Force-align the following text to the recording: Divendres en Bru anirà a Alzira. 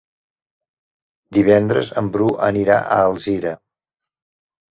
Divendres 1.37 1.91
en 2.01 2.09
Bru 2.15 2.29
anirà 2.47 2.79
a 2.95 2.97
Alzira. 3.11 3.55